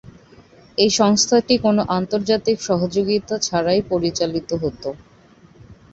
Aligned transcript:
এই 0.77 0.91
সংস্থাটি 0.99 1.55
কোন 1.57 1.77
আন্তর্জাতিক 1.97 2.57
সহযোগী 2.61 3.17
ছাড়াই 3.41 3.79
পরিচালিত 3.91 4.49
হতো। 4.63 4.89